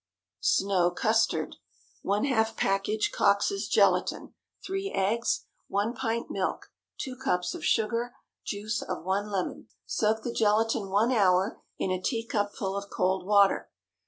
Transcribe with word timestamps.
SNOW 0.39 0.95
CUSTARD. 0.97 1.57
✠ 2.05 2.27
½ 2.33 2.57
package 2.57 3.11
Coxe's 3.13 3.67
gelatine. 3.67 4.33
3 4.65 4.91
eggs. 4.95 5.45
1 5.67 5.93
pint 5.93 6.31
milk. 6.31 6.71
2 7.01 7.15
cups 7.15 7.53
of 7.53 7.63
sugar. 7.63 8.15
Juice 8.43 8.81
of 8.81 9.03
one 9.03 9.29
lemon. 9.31 9.67
Soak 9.85 10.23
the 10.23 10.33
gelatine 10.33 10.89
one 10.89 11.11
hour 11.11 11.61
in 11.77 11.91
a 11.91 12.01
teacupful 12.01 12.75
of 12.75 12.89
cold 12.89 13.27
water. 13.27 13.69